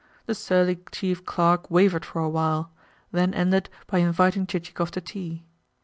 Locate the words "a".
2.23-2.27